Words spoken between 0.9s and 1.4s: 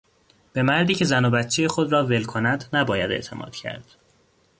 که زن و